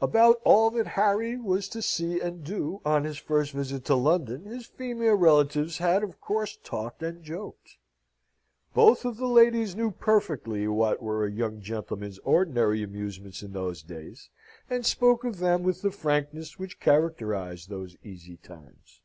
About 0.00 0.40
all 0.44 0.70
that 0.70 0.86
Harry 0.86 1.36
was 1.36 1.66
to 1.70 1.82
see 1.82 2.20
and 2.20 2.44
do 2.44 2.80
on 2.86 3.02
his 3.02 3.18
first 3.18 3.50
visit 3.50 3.84
to 3.86 3.96
London, 3.96 4.44
his 4.44 4.64
female 4.66 5.16
relatives 5.16 5.78
had 5.78 6.04
of 6.04 6.20
course 6.20 6.56
talked 6.62 7.02
and 7.02 7.24
joked. 7.24 7.78
Both 8.74 9.04
of 9.04 9.16
the 9.16 9.26
ladies 9.26 9.74
knew 9.74 9.90
perfectly 9.90 10.68
what 10.68 11.02
were 11.02 11.26
a 11.26 11.32
young 11.32 11.60
gentleman's 11.60 12.20
ordinary 12.20 12.80
amusements 12.84 13.42
in 13.42 13.54
those 13.54 13.82
days, 13.82 14.30
and 14.70 14.86
spoke 14.86 15.24
of 15.24 15.38
them 15.40 15.64
with 15.64 15.82
the 15.82 15.90
frankness 15.90 16.60
which 16.60 16.78
characterised 16.78 17.68
those 17.68 17.96
easy 18.04 18.36
times. 18.36 19.00